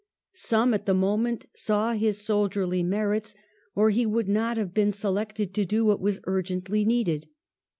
[0.33, 3.35] Some, at the moment, saw his soldierly merits,
[3.75, 7.27] or he would not have been selected to do what was urgently needed.